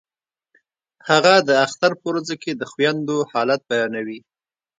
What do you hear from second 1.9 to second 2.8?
په ورځو کې د